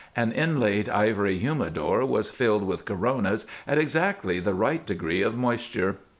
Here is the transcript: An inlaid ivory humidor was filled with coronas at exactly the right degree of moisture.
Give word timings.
An 0.15 0.31
inlaid 0.31 0.89
ivory 0.89 1.37
humidor 1.37 2.03
was 2.07 2.31
filled 2.31 2.63
with 2.63 2.85
coronas 2.85 3.45
at 3.67 3.77
exactly 3.77 4.39
the 4.39 4.55
right 4.55 4.83
degree 4.83 5.21
of 5.21 5.37
moisture. 5.37 5.97